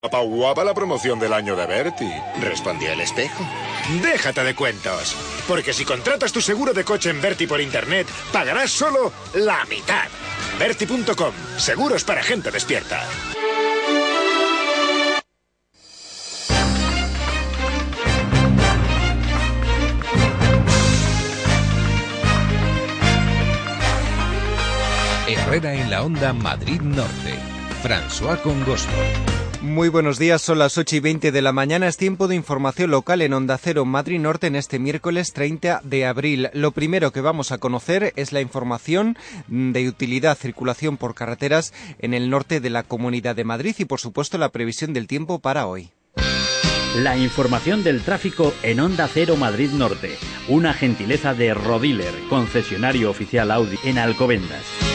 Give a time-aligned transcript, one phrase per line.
[0.00, 2.08] Guapa, guapa la promoción del año de Berti.
[2.40, 3.44] Respondió el espejo.
[4.00, 5.16] Déjate de cuentos.
[5.48, 10.06] Porque si contratas tu seguro de coche en Berti por internet, pagarás solo la mitad.
[10.56, 11.32] Berti.com.
[11.56, 13.02] Seguros para gente despierta.
[25.26, 27.34] Herrera en la onda Madrid Norte.
[27.82, 28.92] François Congosto.
[29.60, 31.88] Muy buenos días, son las 8 y 20 de la mañana.
[31.88, 36.06] Es tiempo de información local en Onda Cero Madrid Norte en este miércoles 30 de
[36.06, 36.48] abril.
[36.52, 39.18] Lo primero que vamos a conocer es la información
[39.48, 43.98] de utilidad circulación por carreteras en el norte de la Comunidad de Madrid y, por
[43.98, 45.90] supuesto, la previsión del tiempo para hoy.
[46.96, 50.16] La información del tráfico en Onda Cero Madrid Norte.
[50.46, 54.87] Una gentileza de Rodiler, concesionario oficial Audi en Alcobendas.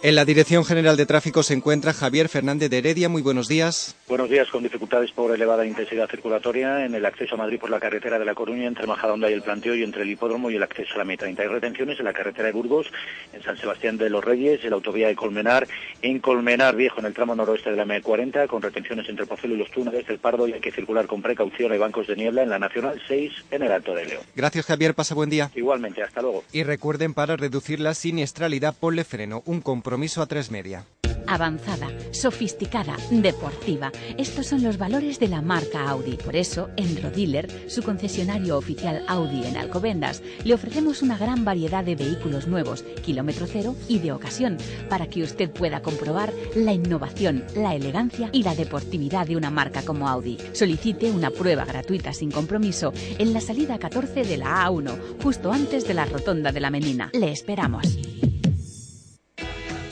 [0.00, 3.08] En la Dirección General de Tráfico se encuentra Javier Fernández de Heredia.
[3.08, 3.96] Muy buenos días.
[4.06, 7.80] Buenos días, con dificultades por elevada intensidad circulatoria en el acceso a Madrid por la
[7.80, 10.62] carretera de La Coruña, entre Majadahonda y el Planteo, y entre el Hipódromo y el
[10.62, 11.40] acceso a la M30.
[11.40, 12.86] Hay retenciones en la carretera de Burgos,
[13.32, 15.66] en San Sebastián de los Reyes, en la autovía de Colmenar,
[16.00, 19.56] en Colmenar Viejo, en el tramo noroeste de la M40, con retenciones entre el Pozuelo
[19.56, 21.72] y los túneles del Pardo, y hay que circular con precaución.
[21.72, 24.22] Hay bancos de niebla en la Nacional 6, en el Alto de León.
[24.36, 24.94] Gracias, Javier.
[24.94, 25.50] Pasa buen día.
[25.56, 26.44] Igualmente, hasta luego.
[26.52, 29.42] Y recuerden, para reducir la siniestralidad, ponle freno.
[29.44, 30.84] Un compromiso a tres media.
[31.26, 33.90] Avanzada, sofisticada, deportiva.
[34.18, 36.16] Estos son los valores de la marca Audi.
[36.16, 41.84] Por eso, en Rodiler, su concesionario oficial Audi en Alcobendas, le ofrecemos una gran variedad
[41.84, 44.58] de vehículos nuevos, kilómetro cero y de ocasión,
[44.90, 49.82] para que usted pueda comprobar la innovación, la elegancia y la deportividad de una marca
[49.82, 50.36] como Audi.
[50.52, 55.86] Solicite una prueba gratuita sin compromiso en la salida 14 de la A1, justo antes
[55.88, 57.10] de la rotonda de la Menina.
[57.14, 57.98] Le esperamos.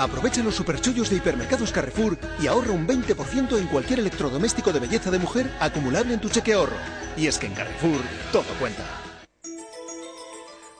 [0.06, 5.11] Aprovecha los superchullos de hipermercados Carrefour y ahorra un 20% en cualquier electrodoméstico de belleza
[5.11, 6.77] de mujer acumulable en tu cheque ahorro.
[7.17, 8.00] Y es que en Carrefour
[8.31, 9.06] todo cuenta.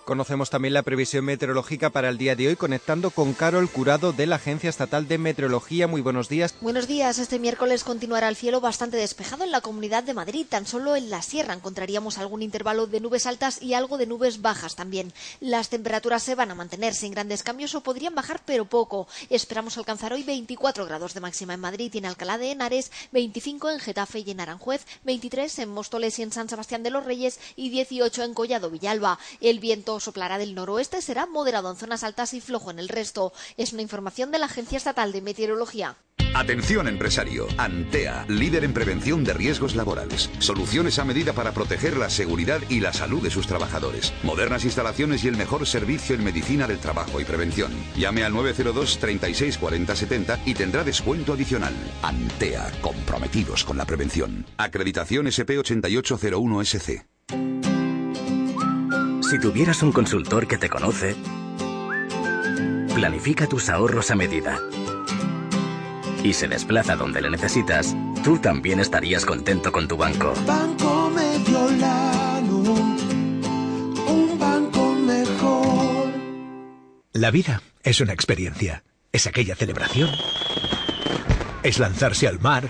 [0.06, 4.27] Conocemos también la previsión meteorológica para el día de hoy conectando con Carol Curado de
[4.27, 5.89] la Agencia Estatal de Meteorología.
[5.89, 6.55] Muy buenos días.
[6.61, 7.19] Buenos días.
[7.19, 10.47] Este miércoles continuará el cielo bastante despejado en la Comunidad de Madrid.
[10.49, 14.43] Tan solo en la sierra encontraríamos algún intervalo de nubes altas y algo de nubes
[14.43, 15.12] bajas también.
[15.41, 19.09] Las temperaturas se van a mantener sin grandes cambios o podrían bajar pero poco.
[19.28, 23.71] Esperamos alcanzar hoy 24 grados de máxima en Madrid y en Alcalá de Henares, 25
[23.71, 27.41] en Getafe y en Aranjuez, 23 en Móstoles y en San Sebastián de los Reyes
[27.56, 29.19] y 18 en Collado Villalba.
[29.41, 33.33] El viento soplará del noroeste, será moderado en zonas altas y flojo en el resto.
[33.57, 35.97] Es una información de la Agencia Estatal de Meteorología.
[36.34, 40.31] Atención empresario, Antea, líder en prevención de riesgos laborales.
[40.39, 44.12] Soluciones a medida para proteger la seguridad y la salud de sus trabajadores.
[44.23, 47.73] Modernas instalaciones y el mejor servicio en medicina del trabajo y prevención.
[47.97, 51.75] Llame al 902 36 40 70 y tendrá descuento adicional.
[52.03, 54.45] Antea, comprometidos con la prevención.
[54.59, 57.16] Acreditación SP8801SC.
[59.28, 61.16] Si tuvieras un consultor que te conoce,
[62.94, 64.60] planifica tus ahorros a medida
[66.22, 70.32] y se desplaza donde le necesitas, tú también estarías contento con tu banco.
[70.47, 72.59] Banco Mediolano,
[74.06, 76.12] un banco mejor.
[77.12, 78.84] La vida es una experiencia.
[79.10, 80.10] Es aquella celebración.
[81.65, 82.69] Es lanzarse al mar.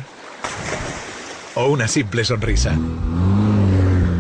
[1.55, 2.79] O una simple sonrisa.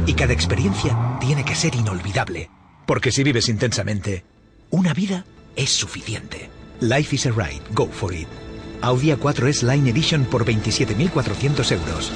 [0.06, 2.50] Y cada experiencia tiene que ser inolvidable.
[2.87, 4.25] Porque si vives intensamente,
[4.70, 5.25] una vida
[5.56, 6.48] es suficiente.
[6.81, 7.62] Life is a ride.
[7.72, 8.28] Go for it.
[8.81, 12.12] Audi A4 Line Edition por 27.400 euros.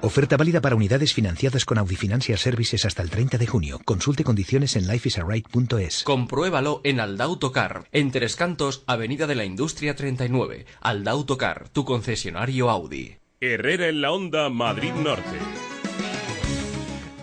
[0.00, 3.78] Oferta válida para unidades financiadas con Audi Financial Services hasta el 30 de junio.
[3.84, 6.02] Consulte condiciones en lifeisaride.es.
[6.04, 10.64] Compruébalo en Aldautocar, en Tres Cantos, Avenida de la Industria 39.
[10.80, 13.16] Aldautocar, tu concesionario Audi.
[13.40, 15.63] Herrera en la Onda, Madrid Norte.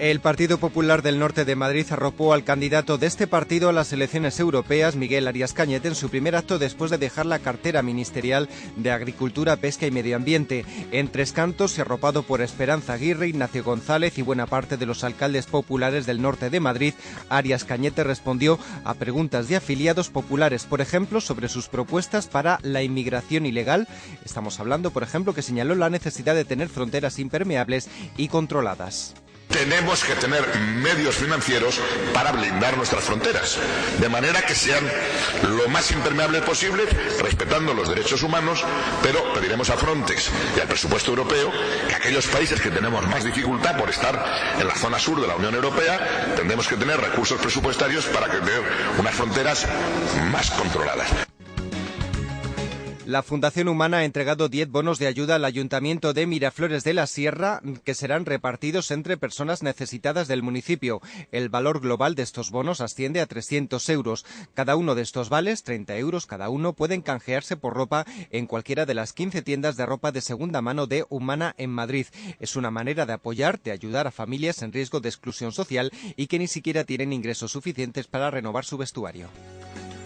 [0.02, 3.94] El Partido Popular del Norte de Madrid arropó al candidato de este partido a las
[3.94, 8.50] elecciones europeas, Miguel Arias Cañete, en su primer acto después de dejar la cartera ministerial
[8.78, 10.66] de Agricultura, Pesca y Medio Ambiente.
[10.92, 15.46] En Tres Cantos, arropado por Esperanza Aguirre, Ignacio González y buena parte de los alcaldes
[15.46, 16.96] populares del norte de Madrid,
[17.30, 22.82] Arias Cañete respondió a preguntas de afiliados populares, por ejemplo, sobre sus propuestas para la
[22.82, 23.88] inmigración ilegal.
[24.26, 27.88] Estamos hablando, por ejemplo, que señaló la necesidad de tener fronteras impermeables
[28.18, 29.14] y controladas.
[29.52, 31.80] Tenemos que tener medios financieros
[32.14, 33.58] para blindar nuestras fronteras,
[34.00, 34.84] de manera que sean
[35.50, 36.84] lo más impermeables posible,
[37.22, 38.64] respetando los derechos humanos,
[39.04, 41.52] pero pediremos a Frontex y al presupuesto europeo
[41.88, 44.24] que aquellos países que tenemos más dificultad por estar
[44.60, 48.62] en la zona sur de la Unión Europea, tendremos que tener recursos presupuestarios para tener
[48.98, 49.68] unas fronteras
[50.32, 51.10] más controladas.
[53.12, 57.08] La Fundación Humana ha entregado 10 bonos de ayuda al Ayuntamiento de Miraflores de la
[57.08, 61.02] Sierra que serán repartidos entre personas necesitadas del municipio.
[61.34, 64.26] El valor global de estos bonos asciende a 300 euros.
[64.54, 68.86] Cada uno de estos vales, 30 euros cada uno, pueden canjearse por ropa en cualquiera
[68.86, 72.08] de las 15 tiendas de ropa de segunda mano de Humana en Madrid.
[72.40, 76.28] Es una manera de apoyar, de ayudar a familias en riesgo de exclusión social y
[76.28, 79.28] que ni siquiera tienen ingresos suficientes para renovar su vestuario.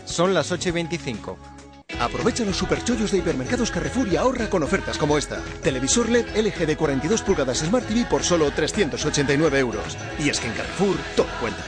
[0.05, 1.64] Son las 8 y 25.
[1.99, 5.41] Aprovecha los superchollos de hipermercados Carrefour y ahorra con ofertas como esta.
[5.63, 9.97] Televisor LED LG de 42 pulgadas Smart TV por solo 389 euros.
[10.19, 11.63] Y es que en Carrefour todo cuenta.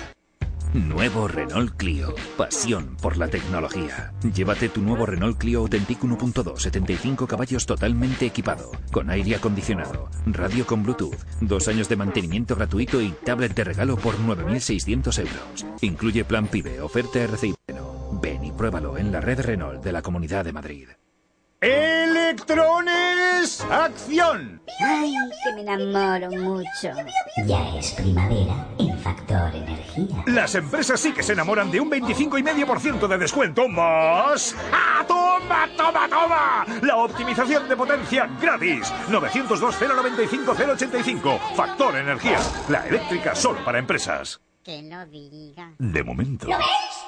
[0.74, 2.14] Nuevo Renault Clio.
[2.38, 4.14] Pasión por la tecnología.
[4.34, 10.68] Llévate tu nuevo Renault Clio Authentic 1.2, 75 caballos totalmente equipado, con aire acondicionado, radio
[10.68, 15.66] con Bluetooth, dos años de mantenimiento gratuito y tablet de regalo por 9.600 euros.
[15.82, 17.56] Incluye plan PIBE, oferta RCI.
[18.20, 20.88] Ven y pruébalo en la red Renault de la Comunidad de Madrid.
[21.60, 24.62] Electrones, acción.
[24.80, 25.12] Ay,
[25.44, 26.92] que me enamoro mucho.
[27.48, 30.24] Ya es primavera en Factor Energía.
[30.28, 34.56] Las empresas sí que se enamoran de un 25,5% de descuento más.
[34.72, 36.64] ¡Ah, toma, toma, toma!
[36.84, 38.94] La optimización de potencia gratis.
[39.10, 41.56] 902-095-085.
[41.56, 42.38] Factor Energía.
[42.70, 44.40] La eléctrica solo para empresas.
[44.64, 45.72] Que lo diga.
[45.80, 46.46] De momento.
[46.48, 47.07] ¿Lo ves?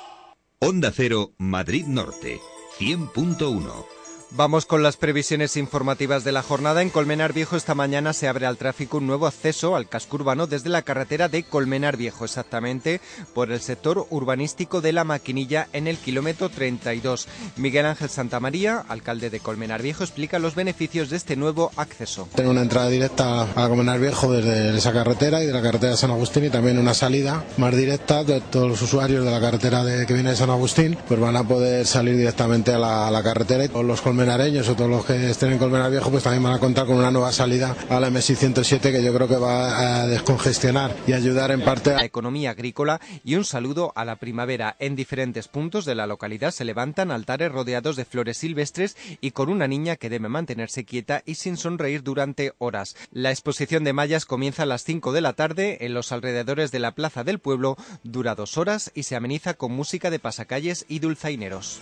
[0.61, 2.41] Onda Cero, Madrid Norte,
[2.79, 3.98] 100.1.
[4.31, 6.83] Vamos con las previsiones informativas de la jornada.
[6.83, 10.45] En Colmenar Viejo esta mañana se abre al tráfico un nuevo acceso al casco urbano
[10.45, 13.01] desde la carretera de Colmenar Viejo, exactamente
[13.33, 17.27] por el sector urbanístico de la Maquinilla en el kilómetro 32.
[17.57, 22.27] Miguel Ángel Santamaría, alcalde de Colmenar Viejo, explica los beneficios de este nuevo acceso.
[22.35, 25.97] Tener una entrada directa a Colmenar Viejo desde esa carretera y de la carretera de
[25.97, 29.83] San Agustín y también una salida más directa de todos los usuarios de la carretera
[29.83, 33.11] de, que viene de San Agustín, pues van a poder salir directamente a la, a
[33.11, 36.23] la carretera y todos los colmenareños o todos los que estén en Colmenar Viejo pues
[36.23, 39.29] también van a contar con una nueva salida a la MSI 107 que yo creo
[39.29, 43.93] que va a descongestionar y ayudar en parte a la economía agrícola y un saludo
[43.95, 44.75] a la primavera.
[44.79, 49.49] En diferentes puntos de la localidad se levantan altares rodeados de flores silvestres y con
[49.49, 52.97] una niña que debe mantenerse quieta y sin sonreír durante horas.
[53.13, 56.79] La exposición de mallas comienza a las 5 de la tarde en los alrededores de
[56.79, 60.99] la Plaza del Pueblo, dura dos horas y se ameniza con música de pasacalles y
[60.99, 61.79] dulzaineros.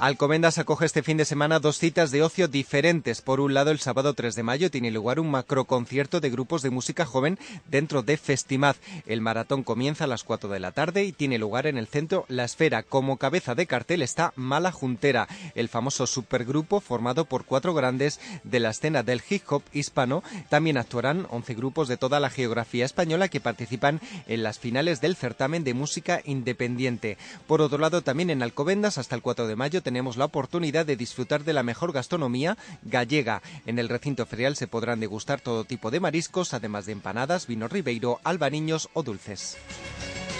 [0.00, 3.20] Alcobendas acoge este fin de semana dos citas de ocio diferentes.
[3.20, 6.70] Por un lado, el sábado 3 de mayo tiene lugar un macroconcierto de grupos de
[6.70, 7.36] música joven
[7.68, 8.76] dentro de Festimad.
[9.06, 12.26] El maratón comienza a las 4 de la tarde y tiene lugar en el centro
[12.28, 12.84] La Esfera.
[12.84, 18.60] Como cabeza de cartel está Mala Juntera, el famoso supergrupo formado por cuatro grandes de
[18.60, 20.22] la escena del hip hop hispano.
[20.48, 25.16] También actuarán 11 grupos de toda la geografía española que participan en las finales del
[25.16, 27.18] certamen de música independiente.
[27.48, 30.96] Por otro lado, también en Alcobendas hasta el 4 de mayo tenemos la oportunidad de
[30.96, 33.40] disfrutar de la mejor gastronomía gallega.
[33.64, 37.68] En el recinto ferial se podrán degustar todo tipo de mariscos, además de empanadas, vino
[37.68, 39.56] ribeiro, albaniños o dulces.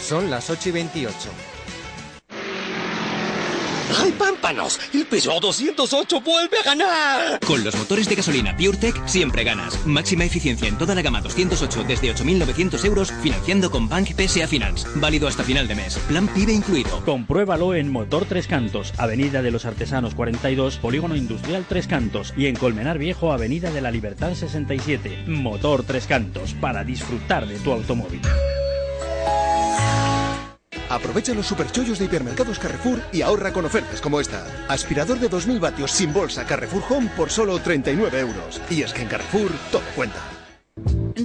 [0.03, 1.58] Son las 8 y 28.
[3.97, 4.79] ¡Ay, pámpanos!
[4.93, 7.41] ¡El Peugeot 208 vuelve a ganar!
[7.41, 9.87] Con los motores de gasolina PureTech siempre ganas.
[9.87, 14.87] Máxima eficiencia en toda la gama 208 desde 8.900 euros financiando con Bank PSA Finance.
[14.97, 15.97] Válido hasta final de mes.
[16.09, 17.03] Plan PIBE incluido.
[17.05, 22.47] Compruébalo en Motor Tres Cantos, Avenida de los Artesanos 42, Polígono Industrial Tres Cantos y
[22.47, 25.25] en Colmenar Viejo, Avenida de la Libertad 67.
[25.27, 28.21] Motor Tres Cantos, para disfrutar de tu automóvil.
[30.89, 34.47] Aprovecha los superchollos de hipermercados Carrefour y ahorra con ofertas como esta.
[34.69, 38.61] Aspirador de 2000 vatios sin bolsa Carrefour Home por solo 39 euros.
[38.71, 40.38] Y es que en Carrefour todo cuenta.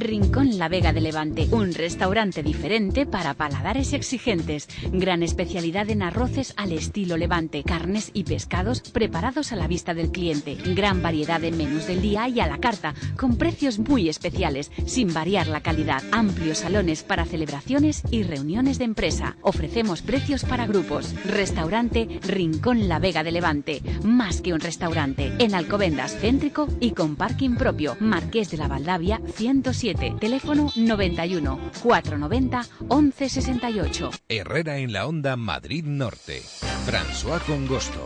[0.04, 4.68] Rincón La Vega de Levante, un restaurante diferente para paladares exigentes.
[4.92, 10.12] Gran especialidad en arroces al estilo Levante, carnes y pescados preparados a la vista del
[10.12, 10.58] cliente.
[10.76, 15.14] Gran variedad de menús del día y a la carta, con precios muy especiales, sin
[15.14, 16.04] variar la calidad.
[16.12, 19.38] Amplios salones para celebraciones y reuniones de empresa.
[19.42, 21.16] Ofrecemos precios para grupos.
[21.24, 25.32] Restaurante Rincón La Vega de Levante, más que un restaurante.
[25.40, 27.96] En Alcobendas, céntrico y con parking propio.
[28.02, 34.12] Marqués de la Valdavia 107, teléfono 91 490 1168.
[34.30, 36.42] Herrera en la Onda Madrid Norte.
[36.86, 38.04] François Congosto.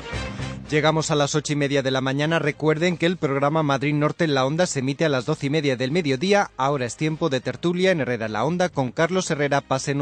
[0.70, 2.40] Llegamos a las ocho y media de la mañana.
[2.40, 5.50] Recuerden que el programa Madrid Norte en la Onda se emite a las doce y
[5.50, 6.52] media del mediodía.
[6.58, 9.62] Ahora es tiempo de tertulia en Herrera en la Onda con Carlos Herrera.
[9.62, 9.96] Pasen